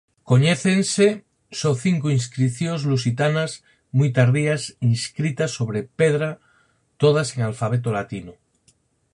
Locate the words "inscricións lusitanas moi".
2.17-4.09